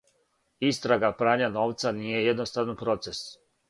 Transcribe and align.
Истрага 0.69 1.13
прања 1.21 1.51
новца 1.59 1.95
није 2.01 2.27
једноставан 2.33 2.85
процес. 2.85 3.27